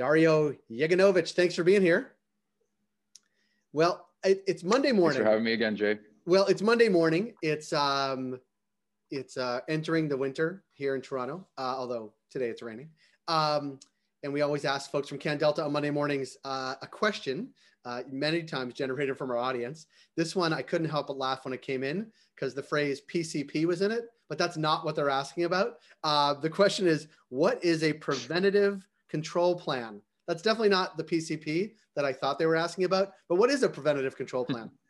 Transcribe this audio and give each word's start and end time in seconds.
Dario 0.00 0.56
Yeganovich, 0.70 1.34
thanks 1.34 1.54
for 1.54 1.62
being 1.62 1.82
here. 1.82 2.12
Well, 3.74 4.08
it, 4.24 4.42
it's 4.46 4.64
Monday 4.64 4.92
morning. 4.92 5.18
Thanks 5.18 5.26
for 5.26 5.30
having 5.30 5.44
me 5.44 5.52
again, 5.52 5.76
Jay. 5.76 5.98
Well, 6.24 6.46
it's 6.46 6.62
Monday 6.62 6.88
morning. 6.88 7.34
It's 7.42 7.70
um, 7.74 8.40
it's 9.10 9.36
uh, 9.36 9.60
entering 9.68 10.08
the 10.08 10.16
winter 10.16 10.64
here 10.72 10.94
in 10.94 11.02
Toronto, 11.02 11.46
uh, 11.58 11.74
although 11.76 12.14
today 12.30 12.48
it's 12.48 12.62
raining. 12.62 12.88
Um, 13.28 13.78
and 14.22 14.32
we 14.32 14.40
always 14.40 14.64
ask 14.64 14.90
folks 14.90 15.06
from 15.06 15.18
CanDelta 15.18 15.66
on 15.66 15.70
Monday 15.70 15.90
mornings 15.90 16.38
uh, 16.46 16.76
a 16.80 16.86
question, 16.86 17.50
uh, 17.84 18.00
many 18.10 18.42
times 18.42 18.72
generated 18.72 19.18
from 19.18 19.30
our 19.30 19.36
audience. 19.36 19.84
This 20.16 20.34
one 20.34 20.54
I 20.54 20.62
couldn't 20.62 20.88
help 20.88 21.08
but 21.08 21.18
laugh 21.18 21.44
when 21.44 21.52
it 21.52 21.60
came 21.60 21.84
in 21.84 22.06
because 22.34 22.54
the 22.54 22.62
phrase 22.62 23.02
PCP 23.12 23.66
was 23.66 23.82
in 23.82 23.90
it, 23.92 24.06
but 24.30 24.38
that's 24.38 24.56
not 24.56 24.82
what 24.82 24.96
they're 24.96 25.10
asking 25.10 25.44
about. 25.44 25.74
Uh, 26.04 26.32
the 26.32 26.48
question 26.48 26.86
is, 26.86 27.06
what 27.28 27.62
is 27.62 27.82
a 27.82 27.92
preventative 27.92 28.86
control 29.10 29.58
plan. 29.58 30.00
That's 30.26 30.42
definitely 30.42 30.68
not 30.68 30.96
the 30.96 31.04
PCP 31.04 31.72
that 31.96 32.04
I 32.04 32.12
thought 32.12 32.38
they 32.38 32.46
were 32.46 32.56
asking 32.56 32.84
about. 32.84 33.10
But 33.28 33.36
what 33.36 33.50
is 33.50 33.62
a 33.62 33.68
preventative 33.68 34.16
control 34.16 34.44
plan? 34.44 34.70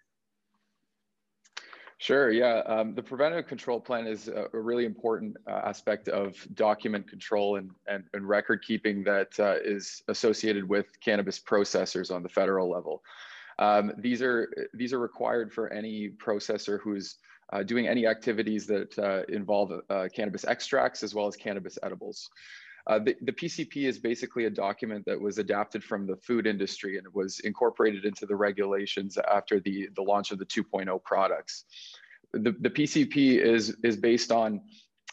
Sure. 2.02 2.30
Yeah. 2.30 2.62
Um, 2.64 2.94
the 2.94 3.02
preventative 3.02 3.46
control 3.46 3.78
plan 3.78 4.06
is 4.06 4.28
a, 4.28 4.46
a 4.54 4.58
really 4.58 4.86
important 4.86 5.36
uh, 5.46 5.60
aspect 5.66 6.08
of 6.08 6.34
document 6.54 7.06
control 7.06 7.56
and, 7.56 7.72
and, 7.88 8.04
and 8.14 8.26
record 8.26 8.64
keeping 8.66 9.04
that 9.04 9.38
uh, 9.38 9.56
is 9.62 10.02
associated 10.08 10.66
with 10.66 10.98
cannabis 11.00 11.38
processors 11.38 12.10
on 12.10 12.22
the 12.22 12.28
federal 12.30 12.70
level. 12.70 13.02
Um, 13.58 13.92
these 13.98 14.22
are 14.22 14.48
these 14.72 14.94
are 14.94 14.98
required 14.98 15.52
for 15.52 15.70
any 15.74 16.08
processor 16.08 16.80
who's 16.80 17.16
uh, 17.52 17.62
doing 17.62 17.86
any 17.86 18.06
activities 18.06 18.66
that 18.66 18.98
uh, 18.98 19.22
involve 19.30 19.70
uh, 19.90 20.08
cannabis 20.14 20.46
extracts 20.46 21.02
as 21.02 21.14
well 21.14 21.26
as 21.26 21.36
cannabis 21.36 21.78
edibles. 21.82 22.30
Uh, 22.86 22.98
the, 22.98 23.16
the, 23.22 23.32
PCP 23.32 23.86
is 23.86 23.98
basically 23.98 24.46
a 24.46 24.50
document 24.50 25.04
that 25.06 25.20
was 25.20 25.38
adapted 25.38 25.84
from 25.84 26.06
the 26.06 26.16
food 26.16 26.46
industry 26.46 26.96
and 26.96 27.06
it 27.06 27.14
was 27.14 27.40
incorporated 27.40 28.04
into 28.04 28.26
the 28.26 28.34
regulations 28.34 29.18
after 29.30 29.60
the, 29.60 29.88
the 29.96 30.02
launch 30.02 30.30
of 30.30 30.38
the 30.38 30.46
2.0 30.46 31.02
products. 31.04 31.64
The, 32.32 32.54
the 32.60 32.70
PCP 32.70 33.38
is, 33.38 33.76
is 33.82 33.96
based 33.96 34.32
on 34.32 34.62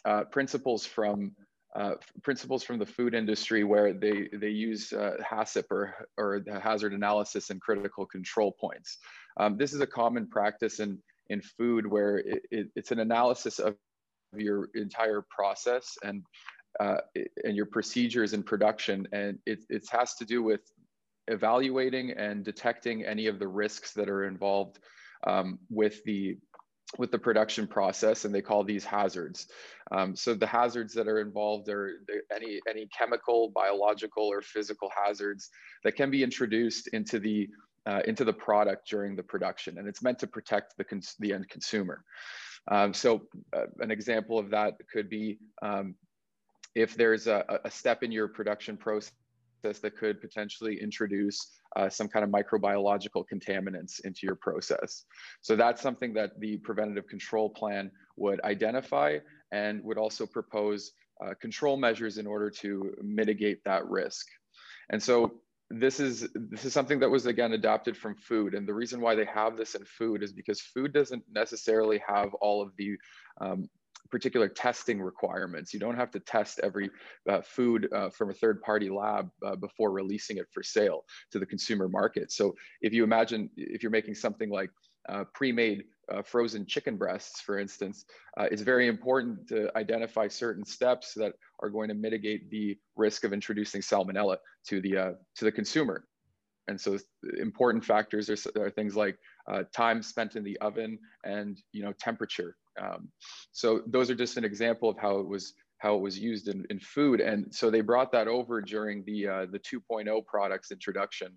uh, 0.06 0.24
principles 0.26 0.86
from 0.86 1.34
uh, 1.76 1.96
principles 2.24 2.64
from 2.64 2.80
the 2.80 2.86
food 2.86 3.14
industry 3.14 3.64
where 3.64 3.94
they, 3.94 4.30
they 4.34 4.50
use 4.50 4.94
uh, 4.94 5.16
HACCP 5.22 5.66
or, 5.70 6.08
or 6.18 6.40
the 6.40 6.60
hazard 6.60 6.92
analysis 6.92 7.52
and 7.52 7.62
critical 7.62 8.04
control 8.04 8.52
points. 8.52 8.98
Um, 9.40 9.58
this 9.58 9.74
is 9.74 9.82
a 9.82 9.86
common 9.86 10.28
practice 10.28 10.80
in, 10.80 10.98
in 11.30 11.42
food 11.42 11.86
where 11.86 12.18
it, 12.18 12.42
it, 12.50 12.68
it's 12.76 12.92
an 12.92 13.00
analysis 13.00 13.60
of 13.60 13.76
your 14.36 14.70
entire 14.74 15.24
process 15.30 15.98
and 16.04 16.24
uh, 16.80 16.98
and 17.44 17.56
your 17.56 17.66
procedures 17.66 18.34
in 18.34 18.44
production. 18.44 19.08
And 19.12 19.40
it, 19.46 19.60
it 19.70 19.88
has 19.92 20.16
to 20.16 20.26
do 20.26 20.44
with 20.44 20.62
evaluating 21.28 22.12
and 22.12 22.44
detecting 22.44 23.06
any 23.06 23.28
of 23.28 23.40
the 23.40 23.48
risks 23.48 23.94
that 23.94 24.10
are 24.10 24.26
involved 24.26 24.80
um, 25.26 25.60
with 25.70 26.04
the 26.04 26.38
with 26.98 27.12
the 27.12 27.20
production 27.20 27.68
process 27.68 28.24
and 28.24 28.34
they 28.34 28.42
call 28.42 28.64
these 28.64 28.86
hazards 28.86 29.48
um, 29.92 30.16
so 30.16 30.34
the 30.34 30.48
hazards 30.48 30.94
that 30.94 31.06
are 31.06 31.20
involved 31.20 31.68
are 31.68 32.00
any 32.34 32.62
any 32.70 32.88
chemical 32.98 33.52
biological 33.54 34.24
or 34.24 34.42
physical 34.42 34.90
hazards 34.96 35.50
that 35.84 35.98
can 35.98 36.10
be 36.10 36.24
introduced 36.24 36.88
into 36.94 37.20
the 37.20 37.50
uh, 37.88 38.02
into 38.06 38.24
the 38.24 38.32
product 38.32 38.88
during 38.90 39.18
the 39.18 39.24
production 39.24 39.78
and 39.80 39.88
it's 39.88 40.02
meant 40.02 40.18
to 40.18 40.28
protect 40.28 40.78
the, 40.78 40.84
cons- 40.84 41.16
the 41.20 41.34
end 41.34 41.50
consumer 41.50 42.06
um, 42.70 42.94
so 42.94 43.22
uh, 43.54 43.66
an 43.80 43.92
example 43.92 44.40
of 44.40 44.50
that 44.50 44.76
could 44.92 45.10
be 45.10 45.38
um, 45.62 45.94
if 46.78 46.96
there's 46.96 47.26
a, 47.26 47.60
a 47.66 47.72
step 47.72 48.04
in 48.04 48.12
your 48.12 48.28
production 48.28 48.78
process 48.78 49.12
that 49.64 49.98
could 49.98 50.22
potentially 50.22 50.80
introduce 50.80 51.54
uh, 51.76 51.90
some 51.90 52.08
kind 52.08 52.24
of 52.24 52.30
microbiological 52.30 53.24
contaminants 53.34 54.00
into 54.06 54.20
your 54.22 54.36
process. 54.36 55.06
So 55.42 55.56
that's 55.56 55.82
something 55.82 56.14
that 56.14 56.40
the 56.40 56.58
preventative 56.58 57.08
control 57.08 57.50
plan 57.50 57.90
would 58.16 58.40
identify 58.44 59.18
and 59.52 59.84
would 59.84 59.98
also 59.98 60.28
propose 60.28 60.92
uh, 61.26 61.34
control 61.42 61.78
measures 61.78 62.20
in 62.20 62.28
order 62.28 62.52
to 62.52 62.96
mitigate 63.02 63.64
that 63.66 63.84
risk. 63.90 64.28
And 64.92 65.02
so 65.02 65.42
this 65.70 66.00
is 66.00 66.30
this 66.34 66.64
is 66.64 66.72
something 66.72 67.00
that 67.00 67.10
was 67.10 67.26
again 67.26 67.52
adopted 67.54 67.98
from 67.98 68.16
food 68.16 68.54
and 68.54 68.66
the 68.66 68.74
reason 68.74 69.02
why 69.02 69.14
they 69.16 69.26
have 69.26 69.58
this 69.58 69.76
in 69.76 69.84
food 69.84 70.24
is 70.24 70.32
because 70.32 70.62
food 70.62 70.94
doesn't 70.94 71.22
necessarily 71.30 72.02
have 72.08 72.34
all 72.36 72.62
of 72.62 72.72
the 72.78 72.96
um, 73.42 73.68
particular 74.10 74.48
testing 74.48 75.02
requirements. 75.02 75.74
You 75.74 75.80
don't 75.80 75.96
have 75.96 76.12
to 76.12 76.20
test 76.20 76.60
every 76.64 76.90
uh, 77.30 77.42
food 77.42 77.90
uh, 77.94 78.10
from 78.10 78.30
a 78.30 78.34
third 78.34 78.62
party 78.62 78.90
lab 78.90 79.30
uh, 79.46 79.56
before 79.56 79.92
releasing 79.92 80.38
it 80.38 80.48
for 80.52 80.64
sale 80.64 81.04
to 81.32 81.40
the 81.40 81.46
consumer 81.46 81.90
market. 81.90 82.32
So 82.32 82.56
if 82.82 82.94
you 82.94 83.04
imagine 83.04 83.50
if 83.58 83.84
you're 83.84 83.92
making 83.92 84.16
something 84.16 84.50
like 84.50 84.70
uh, 85.10 85.24
pre-made 85.34 85.84
uh, 86.12 86.22
frozen 86.22 86.66
chicken 86.66 86.98
breasts, 86.98 87.42
for 87.42 87.60
instance, 87.60 88.06
uh, 88.38 88.48
it's 88.52 88.62
very 88.62 88.88
important 88.88 89.48
to 89.50 89.70
identify 89.78 90.28
certain 90.28 90.66
steps 90.66 91.14
that 91.16 91.34
are 91.62 91.70
going 91.70 91.90
to 91.90 91.94
mitigate 91.94 92.50
the 92.50 92.78
risk 92.96 93.24
of 93.24 93.34
introducing 93.34 93.82
salmonella 93.82 94.38
to 94.68 94.82
the 94.82 95.16
to 95.36 95.46
the 95.46 95.52
consumer. 95.52 96.06
And 96.70 96.80
so 96.80 96.98
important 97.40 97.86
factors 97.86 98.30
are, 98.30 98.62
are 98.62 98.70
things 98.70 98.96
like 98.96 99.18
time 99.74 100.02
spent 100.02 100.36
in 100.36 100.44
the 100.44 100.58
oven 100.60 101.00
and 101.24 101.58
you 101.72 101.84
know 101.84 101.94
temperature 101.94 102.56
um, 102.82 103.10
so 103.52 103.82
those 103.88 104.10
are 104.10 104.16
just 104.16 104.38
an 104.38 104.46
example 104.46 104.90
of 104.90 104.98
how 104.98 105.20
it 105.20 105.28
was 105.28 105.54
how 105.80 105.96
it 105.96 106.02
was 106.02 106.18
used 106.18 106.48
in, 106.48 106.66
in 106.70 106.80
food. 106.80 107.22
And 107.22 107.54
so 107.54 107.70
they 107.70 107.82
brought 107.82 108.12
that 108.12 108.28
over 108.28 108.62
during 108.62 109.04
the 109.06 109.28
uh, 109.28 109.46
the 109.52 109.60
2.0 109.60 110.26
products 110.26 110.72
introduction, 110.72 111.34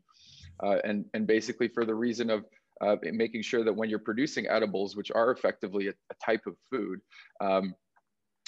uh, 0.62 0.78
and 0.84 1.04
and 1.14 1.26
basically 1.26 1.68
for 1.68 1.84
the 1.84 1.94
reason 1.94 2.30
of 2.30 2.44
uh, 2.80 2.96
making 3.02 3.42
sure 3.42 3.64
that 3.64 3.72
when 3.72 3.90
you're 3.90 3.98
producing 3.98 4.46
edibles, 4.48 4.96
which 4.96 5.10
are 5.10 5.30
effectively 5.30 5.88
a, 5.88 5.90
a 5.90 6.14
type 6.24 6.46
of 6.46 6.54
food, 6.70 7.00
um, 7.42 7.74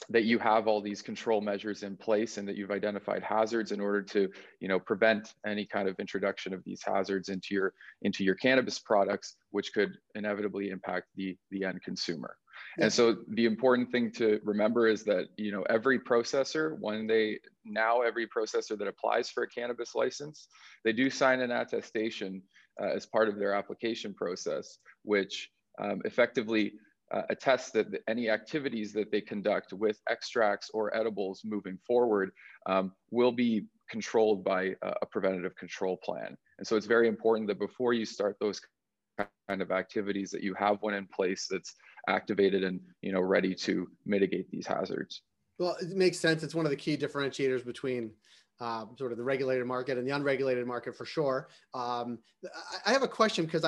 that 0.09 0.25
you 0.25 0.39
have 0.39 0.67
all 0.67 0.81
these 0.81 1.03
control 1.03 1.41
measures 1.41 1.83
in 1.83 1.97
place 1.97 2.39
and 2.39 2.49
that 2.49 2.57
you've 2.57 2.71
identified 2.71 3.23
hazards 3.23 3.73
in 3.73 3.81
order 3.81 4.03
to 4.03 4.29
you 4.61 4.69
know 4.69 4.81
prevent 4.81 5.35
any 5.47 5.67
kind 5.67 5.89
of 5.89 5.95
introduction 5.99 6.53
of 6.53 6.63
these 6.65 6.83
hazards 6.85 7.29
into 7.29 7.49
your 7.55 7.73
into 8.03 8.25
your 8.25 8.35
cannabis 8.35 8.79
products 8.79 9.37
which 9.51 9.73
could 9.73 9.93
inevitably 10.15 10.71
impact 10.71 11.07
the 11.15 11.37
the 11.51 11.65
end 11.65 11.81
consumer 11.83 12.37
and 12.79 12.93
so 12.93 13.17
the 13.29 13.45
important 13.45 13.91
thing 13.91 14.11
to 14.13 14.41
remember 14.45 14.89
is 14.89 15.05
that 15.05 15.29
you 15.37 15.53
know 15.53 15.63
every 15.63 15.99
processor, 15.99 16.77
when 16.81 17.07
they 17.07 17.39
now 17.65 18.01
every 18.01 18.27
processor 18.27 18.79
that 18.79 18.89
applies 18.89 19.29
for 19.29 19.43
a 19.43 19.49
cannabis 19.49 19.95
license, 19.95 20.49
they 20.85 20.93
do 20.93 21.11
sign 21.11 21.41
an 21.41 21.51
attestation 21.51 22.43
uh, 22.81 22.89
as 22.89 23.07
part 23.07 23.29
of 23.29 23.39
their 23.39 23.55
application 23.55 24.15
process, 24.15 24.79
which 25.03 25.51
um, 25.81 26.01
effectively 26.05 26.73
uh, 27.13 27.23
attests 27.29 27.71
that 27.73 27.87
any 28.09 28.31
activities 28.31 28.93
that 28.93 29.11
they 29.11 29.21
conduct 29.21 29.73
with 29.73 30.01
extracts 30.09 30.71
or 30.73 30.97
edibles 30.97 31.43
moving 31.45 31.79
forward 31.87 32.31
um, 32.67 32.93
will 33.11 33.33
be 33.33 33.67
controlled 33.91 34.43
by 34.43 34.75
a, 34.83 34.95
a 35.03 35.07
preventative 35.07 35.55
control 35.57 35.99
plan. 36.03 36.37
And 36.59 36.67
so 36.67 36.77
it's 36.77 36.87
very 36.87 37.09
important 37.09 37.49
that 37.49 37.59
before 37.59 37.93
you 37.93 38.07
start 38.07 38.37
those 38.41 38.61
kind 39.49 39.61
of 39.61 39.71
activities 39.71 40.31
that 40.31 40.43
you 40.43 40.55
have 40.55 40.79
one 40.81 40.95
in 40.95 41.07
place 41.07 41.47
that's 41.51 41.75
activated 42.09 42.65
and 42.65 42.81
you 43.01 43.13
know 43.13 43.21
ready 43.21 43.55
to 43.55 43.89
mitigate 44.05 44.51
these 44.51 44.67
hazards. 44.67 45.23
Well, 45.59 45.77
it 45.81 45.91
makes 45.91 46.19
sense. 46.19 46.43
It's 46.43 46.55
one 46.55 46.67
of 46.67 46.71
the 46.71 46.77
key 46.77 46.97
differentiators 46.97 47.65
between 47.65 48.13
uh, 48.63 48.87
sort 48.97 49.11
of 49.11 49.19
the 49.19 49.25
regulated 49.25 49.67
market 49.67 49.99
and 49.99 50.07
the 50.07 50.13
unregulated 50.15 50.67
market 50.67 50.97
for 50.97 51.05
sure. 51.05 51.49
Um, 51.75 52.19
I 52.87 52.93
have 52.93 53.03
a 53.03 53.09
question 53.09 53.45
because 53.45 53.67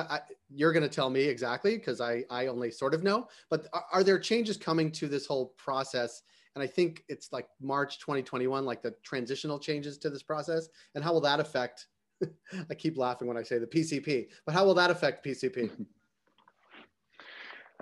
you're 0.49 0.71
going 0.71 0.83
to 0.83 0.89
tell 0.89 1.09
me 1.09 1.23
exactly 1.23 1.77
because 1.77 1.99
I, 1.99 2.23
I 2.29 2.47
only 2.47 2.71
sort 2.71 2.93
of 2.93 3.03
know, 3.03 3.27
but 3.49 3.67
are, 3.73 3.85
are, 3.91 4.03
there 4.03 4.17
changes 4.17 4.55
coming 4.55 4.91
to 4.93 5.07
this 5.07 5.25
whole 5.25 5.47
process? 5.57 6.21
And 6.55 6.63
I 6.63 6.67
think 6.67 7.03
it's 7.09 7.33
like 7.33 7.47
March 7.61 7.99
2021, 7.99 8.63
like 8.63 8.81
the 8.81 8.95
transitional 9.03 9.59
changes 9.59 9.97
to 9.97 10.09
this 10.09 10.23
process. 10.23 10.69
And 10.95 11.03
how 11.03 11.11
will 11.11 11.21
that 11.21 11.41
affect? 11.41 11.87
I 12.69 12.73
keep 12.73 12.97
laughing 12.97 13.27
when 13.27 13.37
I 13.37 13.43
say 13.43 13.57
the 13.57 13.67
PCP, 13.67 14.27
but 14.45 14.55
how 14.55 14.65
will 14.65 14.75
that 14.75 14.91
affect 14.91 15.25
PCP? 15.25 15.71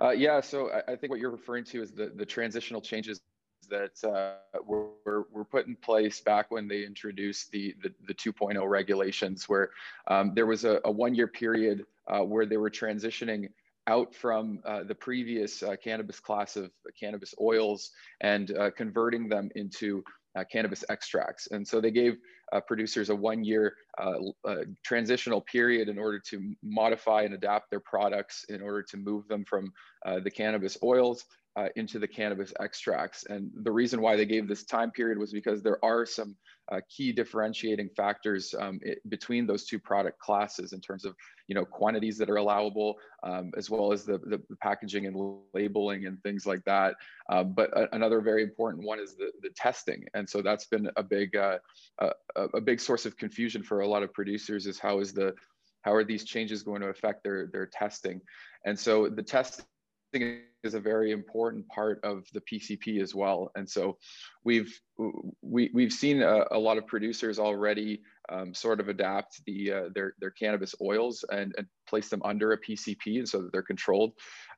Uh, 0.04 0.10
yeah, 0.10 0.38
so 0.38 0.70
I, 0.70 0.92
I, 0.92 0.96
think 0.96 1.10
what 1.10 1.18
you're 1.18 1.30
referring 1.30 1.64
to 1.64 1.80
is 1.80 1.90
the, 1.90 2.12
the 2.14 2.26
transitional 2.26 2.82
changes 2.82 3.22
that 3.70 4.04
uh, 4.04 4.60
were, 4.66 4.90
were, 5.32 5.46
put 5.46 5.66
in 5.66 5.76
place 5.76 6.20
back 6.20 6.50
when 6.50 6.68
they 6.68 6.84
introduced 6.84 7.50
the, 7.52 7.74
the, 7.82 7.90
the 8.06 8.12
2.0 8.12 8.68
regulations, 8.68 9.48
where 9.48 9.70
um, 10.08 10.32
there 10.34 10.44
was 10.44 10.66
a, 10.66 10.78
a 10.84 10.90
one 10.90 11.14
year 11.14 11.26
period 11.26 11.86
uh, 12.06 12.20
where 12.20 12.44
they 12.44 12.58
were 12.58 12.68
transitioning 12.68 13.48
out 13.86 14.14
from 14.14 14.60
uh, 14.66 14.82
the 14.82 14.94
previous 14.94 15.62
uh, 15.62 15.74
cannabis 15.82 16.20
class 16.20 16.56
of 16.56 16.70
cannabis 17.00 17.34
oils 17.40 17.90
and 18.20 18.54
uh, 18.58 18.70
converting 18.72 19.26
them 19.26 19.48
into 19.54 20.04
cannabis 20.42 20.84
extracts. 20.88 21.46
And 21.52 21.66
so 21.66 21.80
they 21.80 21.92
gave 21.92 22.16
uh, 22.52 22.60
producers 22.60 23.10
a 23.10 23.14
one 23.14 23.44
year 23.44 23.74
uh, 23.98 24.14
uh, 24.44 24.56
transitional 24.82 25.40
period 25.40 25.88
in 25.88 25.98
order 25.98 26.18
to 26.30 26.54
modify 26.62 27.22
and 27.22 27.34
adapt 27.34 27.70
their 27.70 27.80
products 27.80 28.44
in 28.48 28.60
order 28.60 28.82
to 28.82 28.96
move 28.96 29.28
them 29.28 29.44
from 29.44 29.72
uh, 30.04 30.18
the 30.18 30.30
cannabis 30.30 30.76
oils 30.82 31.24
uh, 31.56 31.68
into 31.76 31.98
the 31.98 32.08
cannabis 32.08 32.52
extracts. 32.60 33.24
And 33.26 33.50
the 33.62 33.70
reason 33.70 34.00
why 34.00 34.16
they 34.16 34.26
gave 34.26 34.48
this 34.48 34.64
time 34.64 34.90
period 34.90 35.18
was 35.18 35.32
because 35.32 35.62
there 35.62 35.82
are 35.84 36.04
some 36.04 36.36
uh, 36.72 36.80
key 36.88 37.12
differentiating 37.12 37.90
factors 37.96 38.54
um, 38.58 38.80
it, 38.82 38.98
between 39.08 39.46
those 39.46 39.64
two 39.64 39.78
product 39.78 40.18
classes 40.18 40.72
in 40.72 40.80
terms 40.80 41.04
of 41.04 41.14
you 41.46 41.54
know 41.54 41.64
quantities 41.64 42.16
that 42.18 42.30
are 42.30 42.36
allowable, 42.36 42.96
um, 43.22 43.52
as 43.56 43.68
well 43.68 43.92
as 43.92 44.04
the, 44.04 44.18
the, 44.18 44.40
packaging 44.62 45.06
and 45.06 45.38
labeling 45.52 46.06
and 46.06 46.22
things 46.22 46.46
like 46.46 46.64
that. 46.64 46.94
Uh, 47.28 47.44
but 47.44 47.70
a, 47.76 47.94
another 47.94 48.20
very 48.20 48.42
important 48.42 48.82
one 48.82 48.98
is 48.98 49.14
the, 49.14 49.30
the 49.42 49.50
testing, 49.50 50.04
and 50.14 50.28
so 50.28 50.40
that's 50.40 50.64
been 50.64 50.90
a 50.96 51.02
big 51.02 51.36
uh, 51.36 51.58
a, 51.98 52.10
a 52.54 52.60
big 52.60 52.80
source 52.80 53.04
of 53.04 53.16
confusion 53.16 53.62
for 53.62 53.80
a 53.80 53.86
lot 53.86 54.02
of 54.02 54.12
producers 54.12 54.66
is 54.66 54.78
how 54.78 55.00
is 55.00 55.12
the 55.12 55.34
how 55.82 55.92
are 55.92 56.04
these 56.04 56.24
changes 56.24 56.62
going 56.62 56.80
to 56.80 56.88
affect 56.88 57.22
their 57.22 57.46
their 57.46 57.66
testing, 57.66 58.22
and 58.64 58.78
so 58.78 59.08
the 59.08 59.22
testing 59.22 59.66
is 60.64 60.74
a 60.74 60.80
very 60.80 61.12
important 61.12 61.66
part 61.68 62.00
of 62.04 62.26
the 62.32 62.40
PCP 62.40 63.00
as 63.00 63.14
well. 63.14 63.50
And 63.54 63.68
so 63.68 63.98
we've 64.44 64.78
we, 65.42 65.70
we've 65.74 65.92
seen 65.92 66.22
a, 66.22 66.44
a 66.52 66.58
lot 66.58 66.78
of 66.78 66.86
producers 66.86 67.38
already 67.38 68.00
um, 68.30 68.54
sort 68.54 68.80
of 68.80 68.88
adapt 68.88 69.44
the 69.44 69.72
uh, 69.72 69.88
their 69.94 70.14
their 70.20 70.30
cannabis 70.30 70.74
oils 70.80 71.24
and, 71.30 71.54
and 71.58 71.66
place 71.88 72.08
them 72.08 72.22
under 72.24 72.52
a 72.52 72.60
PCP, 72.60 73.18
and 73.18 73.28
so 73.28 73.42
that 73.42 73.52
they're 73.52 73.62
controlled 73.62 74.12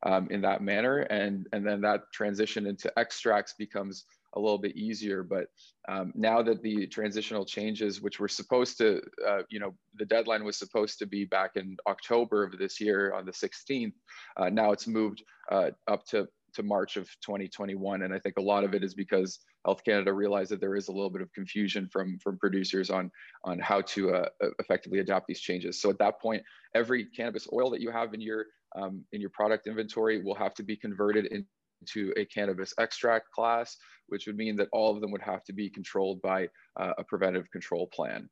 um, 0.05 0.29
in 0.31 0.41
that 0.43 0.63
manner. 0.63 1.01
And 1.01 1.47
and 1.53 1.67
then 1.67 1.81
that 1.83 2.03
transition 2.13 2.67
into 2.67 2.93
extracts 2.99 3.55
becomes 3.59 4.05
a 4.37 4.41
little 4.41 4.59
bit 4.59 4.77
easier. 4.77 5.23
But 5.23 5.47
um, 5.89 6.13
now 6.15 6.43
that 6.43 6.63
the 6.63 6.87
transitional 6.87 7.45
changes, 7.45 8.01
which 8.01 8.21
were 8.21 8.29
supposed 8.29 8.79
to, 8.79 9.01
uh, 9.27 9.43
you 9.49 9.59
know, 9.59 9.75
the 9.97 10.05
deadline 10.05 10.45
was 10.45 10.59
supposed 10.59 10.99
to 10.99 11.07
be 11.07 11.25
back 11.25 11.53
in 11.57 11.77
October 11.89 12.45
of 12.45 12.59
this 12.59 12.81
year 12.81 13.15
on 13.15 13.25
the 13.25 13.33
16th, 13.33 13.95
uh, 14.37 14.49
now 14.51 14.73
it's 14.73 14.87
moved 14.87 15.23
uh, 15.51 15.71
up 15.89 16.05
to 16.07 16.29
to 16.57 16.63
March 16.63 16.97
of 16.97 17.05
2021. 17.21 18.03
And 18.03 18.13
I 18.13 18.19
think 18.19 18.37
a 18.39 18.43
lot 18.43 18.65
of 18.65 18.75
it 18.75 18.83
is 18.83 18.95
because 18.95 19.41
Health 19.65 19.85
Canada 19.85 20.13
realized 20.13 20.51
that 20.51 20.61
there 20.61 20.75
is 20.75 20.89
a 20.89 20.93
little 20.93 21.11
bit 21.11 21.23
of 21.23 21.33
confusion 21.33 21.89
from, 21.93 22.19
from 22.19 22.39
producers 22.39 22.91
on, 22.91 23.11
on 23.45 23.59
how 23.59 23.83
to 23.83 24.15
uh, 24.15 24.29
effectively 24.59 24.99
adapt 24.99 25.27
these 25.27 25.41
changes. 25.41 25.81
So 25.81 25.91
at 25.91 25.99
that 25.99 26.21
point, 26.21 26.43
every 26.75 27.05
cannabis 27.05 27.47
oil 27.53 27.71
that 27.71 27.81
you 27.81 27.91
have 27.91 28.15
in 28.15 28.21
your, 28.21 28.47
um, 28.75 29.05
in 29.13 29.21
your 29.21 29.31
product 29.31 29.67
inventory 29.67 30.23
will 30.23 30.35
have 30.35 30.55
to 30.55 30.63
be 30.63 30.77
converted 30.77 31.27
in, 31.27 31.47
to 31.93 32.13
a 32.17 32.25
cannabis 32.25 32.73
extract 32.79 33.31
class, 33.33 33.77
which 34.09 34.27
would 34.27 34.37
mean 34.37 34.57
that 34.57 34.69
all 34.73 34.95
of 34.95 35.03
them 35.03 35.13
would 35.13 35.23
have 35.23 35.45
to 35.45 35.53
be 35.53 35.69
controlled 35.69 36.23
by 36.23 36.49
uh, 36.81 36.93
a 36.97 37.05
preventive 37.05 37.51
control 37.51 37.87
plan. 37.89 38.29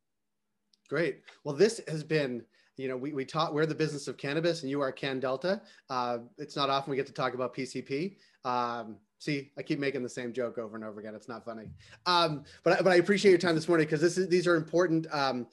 Great. 0.88 1.20
Well, 1.44 1.54
this 1.54 1.80
has 1.88 2.02
been, 2.02 2.42
you 2.76 2.88
know, 2.88 2.96
we, 2.96 3.12
we 3.12 3.24
talk, 3.24 3.52
we're 3.52 3.66
the 3.66 3.74
business 3.74 4.08
of 4.08 4.16
cannabis 4.16 4.62
and 4.62 4.70
you 4.70 4.80
are 4.80 4.92
CanDelta. 4.92 5.60
Uh, 5.88 6.18
it's 6.38 6.56
not 6.56 6.70
often 6.70 6.90
we 6.90 6.96
get 6.96 7.06
to 7.06 7.12
talk 7.12 7.34
about 7.34 7.54
PCP. 7.54 8.16
Um, 8.44 8.96
see, 9.18 9.52
I 9.56 9.62
keep 9.62 9.78
making 9.78 10.02
the 10.02 10.08
same 10.08 10.32
joke 10.32 10.58
over 10.58 10.76
and 10.76 10.84
over 10.84 11.00
again. 11.00 11.14
It's 11.14 11.28
not 11.28 11.44
funny. 11.44 11.68
Um, 12.06 12.44
but, 12.62 12.82
but 12.82 12.92
I 12.92 12.96
appreciate 12.96 13.30
your 13.30 13.38
time 13.38 13.54
this 13.54 13.68
morning 13.68 13.86
because 13.86 14.00
this 14.00 14.18
is, 14.18 14.28
these 14.28 14.46
are 14.46 14.56
important. 14.56 15.06
Um, 15.12 15.46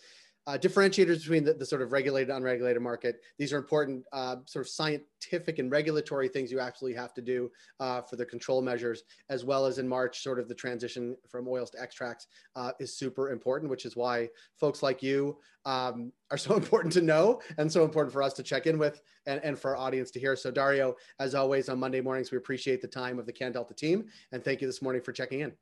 uh, 0.47 0.57
differentiators 0.57 1.19
between 1.19 1.43
the, 1.43 1.53
the, 1.53 1.65
sort 1.65 1.81
of 1.81 1.91
regulated 1.91 2.29
unregulated 2.29 2.81
market 2.81 3.21
these 3.38 3.53
are 3.53 3.57
important 3.57 4.03
uh, 4.11 4.38
sort 4.45 4.65
of 4.65 4.69
scientific 4.69 5.59
and 5.59 5.71
regulatory 5.71 6.27
things 6.27 6.51
you 6.51 6.59
actually 6.59 6.93
have 6.93 7.13
to 7.13 7.21
do 7.21 7.49
uh, 7.79 8.01
for 8.01 8.15
the 8.15 8.25
control 8.25 8.61
measures 8.61 9.03
as 9.29 9.45
well 9.45 9.65
as 9.65 9.77
in 9.77 9.88
march 9.88 10.21
sort 10.21 10.39
of 10.39 10.47
the 10.47 10.55
transition 10.55 11.15
from 11.29 11.47
oils 11.47 11.69
to 11.69 11.79
extracts 11.81 12.27
uh, 12.55 12.71
is 12.79 12.97
super 12.97 13.31
important 13.31 13.69
which 13.69 13.85
is 13.85 13.95
why 13.95 14.27
folks 14.59 14.81
like 14.81 15.03
you 15.03 15.38
um, 15.65 16.11
are 16.31 16.38
so 16.38 16.55
important 16.57 16.91
to 16.93 17.01
know 17.01 17.39
and 17.57 17.71
so 17.71 17.83
important 17.83 18.11
for 18.11 18.23
us 18.23 18.33
to 18.33 18.43
check 18.43 18.65
in 18.65 18.77
with 18.77 19.01
and, 19.27 19.39
and 19.43 19.59
for 19.59 19.75
our 19.75 19.77
audience 19.77 20.09
to 20.11 20.19
hear. 20.19 20.35
So 20.35 20.49
dario 20.49 20.95
as 21.19 21.35
always 21.35 21.69
on 21.69 21.79
monday 21.79 22.01
mornings 22.01 22.31
we 22.31 22.38
appreciate 22.38 22.81
the 22.81 22.88
time 22.88 23.19
of 23.19 23.25
the 23.25 23.33
CanDelta 23.33 23.75
team 23.75 24.05
and 24.31 24.43
thank 24.43 24.61
you 24.61 24.67
this 24.67 24.81
morning 24.81 25.01
for 25.01 25.11
checking 25.11 25.41
in 25.41 25.53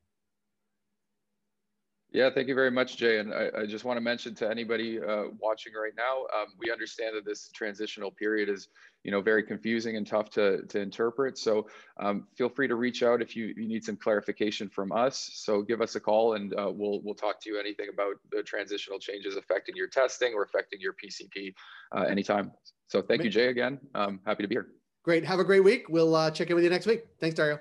yeah, 2.12 2.28
thank 2.30 2.48
you 2.48 2.54
very 2.54 2.70
much, 2.70 2.96
Jay. 2.96 3.18
And 3.18 3.32
I, 3.32 3.50
I 3.60 3.66
just 3.66 3.84
want 3.84 3.96
to 3.96 4.00
mention 4.00 4.34
to 4.36 4.50
anybody 4.50 5.00
uh, 5.00 5.24
watching 5.38 5.72
right 5.74 5.92
now, 5.96 6.26
um, 6.36 6.48
we 6.58 6.70
understand 6.70 7.16
that 7.16 7.24
this 7.24 7.50
transitional 7.54 8.10
period 8.10 8.48
is, 8.48 8.68
you 9.04 9.12
know, 9.12 9.20
very 9.20 9.44
confusing 9.44 9.96
and 9.96 10.04
tough 10.06 10.28
to, 10.30 10.66
to 10.66 10.80
interpret. 10.80 11.38
So 11.38 11.68
um, 12.00 12.26
feel 12.36 12.48
free 12.48 12.66
to 12.66 12.74
reach 12.74 13.04
out 13.04 13.22
if 13.22 13.36
you, 13.36 13.54
you 13.56 13.68
need 13.68 13.84
some 13.84 13.96
clarification 13.96 14.68
from 14.68 14.90
us. 14.90 15.30
So 15.34 15.62
give 15.62 15.80
us 15.80 15.94
a 15.94 16.00
call 16.00 16.34
and 16.34 16.52
uh, 16.54 16.70
we'll, 16.74 17.00
we'll 17.02 17.14
talk 17.14 17.40
to 17.42 17.50
you 17.50 17.60
anything 17.60 17.88
about 17.92 18.14
the 18.32 18.42
transitional 18.42 18.98
changes 18.98 19.36
affecting 19.36 19.76
your 19.76 19.88
testing 19.88 20.34
or 20.34 20.42
affecting 20.42 20.80
your 20.80 20.94
PCP 20.94 21.54
uh, 21.96 22.02
anytime. 22.02 22.50
So 22.88 23.00
thank 23.02 23.22
you, 23.22 23.30
Jay, 23.30 23.48
again. 23.48 23.78
Um, 23.94 24.18
happy 24.26 24.42
to 24.42 24.48
be 24.48 24.56
here. 24.56 24.66
Great. 25.04 25.24
Have 25.24 25.38
a 25.38 25.44
great 25.44 25.62
week. 25.62 25.88
We'll 25.88 26.14
uh, 26.14 26.30
check 26.32 26.50
in 26.50 26.56
with 26.56 26.64
you 26.64 26.70
next 26.70 26.86
week. 26.86 27.04
Thanks, 27.20 27.36
Dario. 27.36 27.60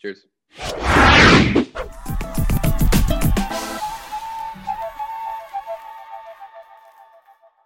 Cheers. 0.00 0.26